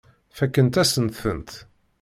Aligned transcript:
Fakkent-asent-tent. 0.37 1.51